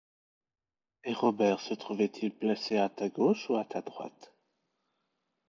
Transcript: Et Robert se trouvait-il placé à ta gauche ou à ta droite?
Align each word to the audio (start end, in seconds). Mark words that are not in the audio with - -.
Et 1.03 1.13
Robert 1.13 1.59
se 1.59 1.75
trouvait-il 1.75 2.31
placé 2.33 2.75
à 2.79 2.89
ta 2.89 3.07
gauche 3.09 3.51
ou 3.51 3.57
à 3.57 3.65
ta 3.65 3.81
droite? 3.83 4.33